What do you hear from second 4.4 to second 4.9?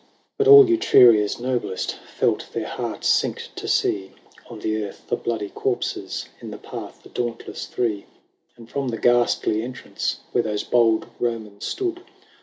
On the